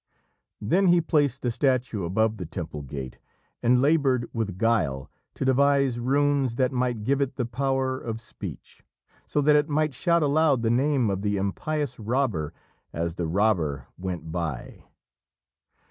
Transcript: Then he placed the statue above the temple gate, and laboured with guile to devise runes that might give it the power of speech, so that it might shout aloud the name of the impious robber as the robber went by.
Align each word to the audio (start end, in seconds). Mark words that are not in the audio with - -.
Then 0.59 0.87
he 0.87 0.99
placed 0.99 1.43
the 1.43 1.51
statue 1.51 2.05
above 2.05 2.37
the 2.37 2.45
temple 2.47 2.81
gate, 2.81 3.19
and 3.61 3.83
laboured 3.83 4.27
with 4.33 4.57
guile 4.57 5.11
to 5.35 5.45
devise 5.45 5.99
runes 5.99 6.55
that 6.55 6.71
might 6.71 7.03
give 7.03 7.21
it 7.21 7.35
the 7.35 7.45
power 7.45 7.99
of 7.99 8.19
speech, 8.19 8.83
so 9.27 9.41
that 9.43 9.55
it 9.55 9.69
might 9.69 9.93
shout 9.93 10.23
aloud 10.23 10.63
the 10.63 10.71
name 10.71 11.11
of 11.11 11.21
the 11.21 11.37
impious 11.37 11.99
robber 11.99 12.51
as 12.91 13.13
the 13.13 13.27
robber 13.27 13.89
went 13.95 14.31
by. 14.31 14.85